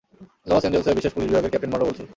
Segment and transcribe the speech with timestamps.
[0.47, 2.03] Loss এঞ্জেলসের বিশেষ police বিভাগের ক্যাপ্টেন মনরো বলছি।